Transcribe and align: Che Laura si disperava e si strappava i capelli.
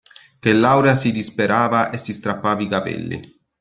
Che 0.39 0.51
Laura 0.51 0.95
si 0.95 1.11
disperava 1.11 1.91
e 1.91 1.99
si 1.99 2.11
strappava 2.11 2.63
i 2.63 2.67
capelli. 2.67 3.21